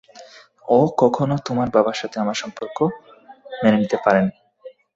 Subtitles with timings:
[0.67, 2.85] ও কখনো তোমার বাবার সাথে আমার সম্পর্কটা
[3.61, 4.33] মেনে নিতে পারেনি।